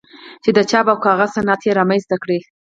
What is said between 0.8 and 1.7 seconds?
او کاغذ صنعت